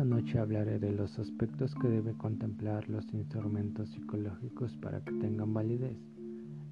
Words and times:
noche 0.00 0.38
hablaré 0.38 0.78
de 0.78 0.90
los 0.90 1.18
aspectos 1.18 1.74
que 1.74 1.86
deben 1.86 2.14
contemplar 2.14 2.88
los 2.88 3.04
instrumentos 3.12 3.90
psicológicos 3.90 4.74
para 4.78 5.04
que 5.04 5.12
tengan 5.12 5.52
validez. 5.52 5.96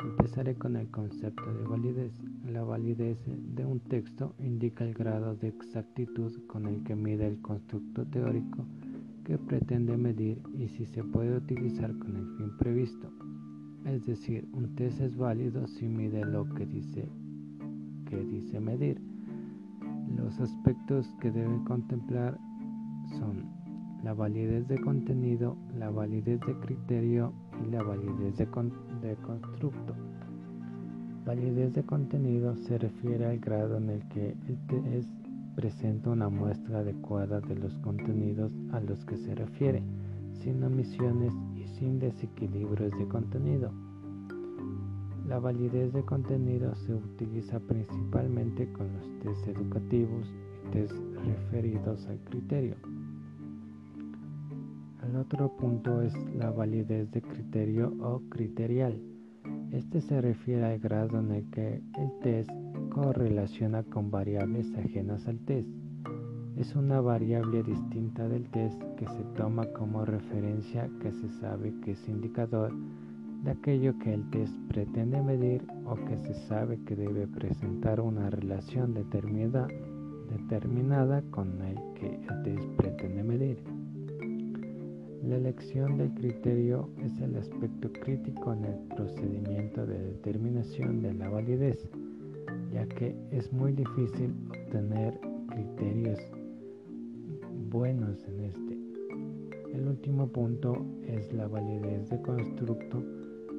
Empezaré 0.02 0.54
con 0.54 0.76
el 0.76 0.90
concepto 0.90 1.52
de 1.52 1.64
validez. 1.64 2.12
La 2.50 2.64
validez 2.64 3.22
de 3.26 3.66
un 3.66 3.80
texto 3.80 4.34
indica 4.38 4.84
el 4.84 4.94
grado 4.94 5.36
de 5.36 5.48
exactitud 5.48 6.32
con 6.46 6.66
el 6.66 6.82
que 6.82 6.96
mide 6.96 7.26
el 7.26 7.40
constructo 7.42 8.06
teórico 8.06 8.64
que 9.24 9.36
pretende 9.36 9.96
medir 9.96 10.40
y 10.58 10.68
si 10.68 10.86
se 10.86 11.04
puede 11.04 11.36
utilizar 11.36 11.96
con 11.98 12.16
el 12.16 12.26
fin 12.38 12.56
previsto. 12.58 13.12
Es 13.84 14.06
decir, 14.06 14.48
un 14.54 14.74
test 14.74 15.00
es 15.00 15.16
válido 15.16 15.66
si 15.66 15.86
mide 15.86 16.24
lo 16.24 16.48
que 16.54 16.66
dice 16.66 17.06
que 18.08 18.24
dice 18.24 18.58
medir. 18.58 19.00
Los 20.16 20.40
aspectos 20.40 21.14
que 21.20 21.30
deben 21.30 21.64
contemplar 21.64 22.38
son 23.18 23.60
la 24.02 24.14
validez 24.14 24.66
de 24.66 24.80
contenido, 24.80 25.56
la 25.78 25.90
validez 25.90 26.40
de 26.40 26.54
criterio 26.60 27.32
y 27.62 27.70
la 27.70 27.82
validez 27.82 28.36
de, 28.38 28.46
constructo. 28.46 29.94
Validez 31.26 31.74
de 31.74 31.82
contenido 31.82 32.56
se 32.56 32.78
refiere 32.78 33.26
al 33.26 33.38
grado 33.38 33.76
en 33.76 33.90
el 33.90 34.08
que 34.08 34.30
el 34.48 34.58
test 34.66 35.10
presenta 35.54 36.10
una 36.10 36.30
muestra 36.30 36.78
adecuada 36.78 37.40
de 37.40 37.56
los 37.56 37.76
contenidos 37.78 38.52
a 38.72 38.80
los 38.80 39.04
que 39.04 39.18
se 39.18 39.34
refiere, 39.34 39.82
sin 40.42 40.62
omisiones 40.64 41.34
y 41.54 41.66
sin 41.78 41.98
desequilibrios 41.98 42.96
de 42.98 43.06
contenido. 43.06 43.70
La 45.28 45.38
validez 45.38 45.92
de 45.92 46.02
contenido 46.02 46.74
se 46.74 46.94
utiliza 46.94 47.60
principalmente 47.60 48.72
con 48.72 48.86
los 48.94 49.18
test 49.20 49.46
educativos 49.48 50.26
y 50.66 50.70
test 50.72 50.94
referidos 51.24 52.06
al 52.06 52.18
criterio. 52.20 52.76
El 55.10 55.16
otro 55.16 55.48
punto 55.56 56.02
es 56.02 56.14
la 56.36 56.52
validez 56.52 57.10
de 57.10 57.20
criterio 57.20 57.92
o 58.00 58.22
criterial. 58.28 59.02
Este 59.72 60.00
se 60.00 60.20
refiere 60.20 60.64
al 60.64 60.78
grado 60.78 61.18
en 61.18 61.32
el 61.32 61.50
que 61.50 61.82
el 61.98 62.12
test 62.22 62.48
correlaciona 62.90 63.82
con 63.82 64.12
variables 64.12 64.72
ajenas 64.76 65.26
al 65.26 65.40
test. 65.40 65.68
Es 66.56 66.76
una 66.76 67.00
variable 67.00 67.64
distinta 67.64 68.28
del 68.28 68.48
test 68.50 68.80
que 68.96 69.08
se 69.08 69.24
toma 69.36 69.66
como 69.72 70.04
referencia 70.04 70.88
que 71.02 71.10
se 71.10 71.28
sabe 71.40 71.74
que 71.80 71.90
es 71.92 72.08
indicador 72.08 72.72
de 73.42 73.50
aquello 73.50 73.98
que 73.98 74.14
el 74.14 74.30
test 74.30 74.54
pretende 74.68 75.20
medir 75.20 75.66
o 75.86 75.96
que 75.96 76.18
se 76.18 76.34
sabe 76.34 76.78
que 76.84 76.94
debe 76.94 77.26
presentar 77.26 78.00
una 78.00 78.30
relación 78.30 78.94
determinada, 78.94 79.66
determinada 80.28 81.20
con 81.32 81.60
el 81.62 81.74
que 81.94 82.14
el 82.14 82.42
test 82.44 82.68
pretende 82.76 83.24
medir. 83.24 83.89
La 85.22 85.36
elección 85.36 85.98
del 85.98 86.14
criterio 86.14 86.88
es 87.04 87.20
el 87.20 87.36
aspecto 87.36 87.92
crítico 87.92 88.54
en 88.54 88.64
el 88.64 88.78
procedimiento 88.96 89.84
de 89.84 89.98
determinación 89.98 91.02
de 91.02 91.12
la 91.12 91.28
validez, 91.28 91.90
ya 92.72 92.86
que 92.86 93.14
es 93.30 93.52
muy 93.52 93.72
difícil 93.72 94.34
obtener 94.48 95.20
criterios 95.48 96.18
buenos 97.68 98.24
en 98.28 98.40
este. 98.40 98.78
El 99.74 99.88
último 99.88 100.26
punto 100.26 100.86
es 101.06 101.30
la 101.34 101.46
validez 101.48 102.08
de 102.08 102.22
constructo, 102.22 103.04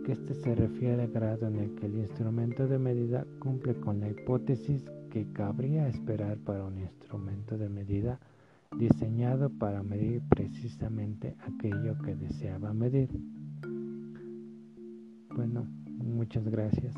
que 0.04 0.14
este 0.14 0.34
se 0.34 0.56
refiere 0.56 1.04
al 1.04 1.12
grado 1.12 1.48
en 1.48 1.58
el 1.58 1.76
que 1.76 1.86
el 1.86 1.96
instrumento 1.96 2.68
de 2.68 2.80
medida 2.80 3.26
cumple 3.38 3.76
con 3.76 4.00
la 4.00 4.10
hipótesis 4.10 4.84
que 5.12 5.32
cabría 5.32 5.88
esperar 5.88 6.38
para 6.40 6.66
un 6.66 6.80
instrumento 6.80 7.56
de 7.56 7.70
medida 7.70 8.20
diseñado 8.78 9.50
para 9.50 9.84
medir 9.84 10.22
precisamente 10.30 11.36
aquello 11.40 11.98
que 12.04 12.16
deseaba 12.16 12.74
medir. 12.74 13.10
Bueno, 15.36 15.68
muchas 15.98 16.48
gracias. 16.48 16.96